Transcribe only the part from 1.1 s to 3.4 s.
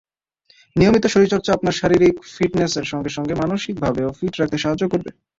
শরীরচর্চা আপনার শারীরিক ফিটনেসের সঙ্গে সঙ্গে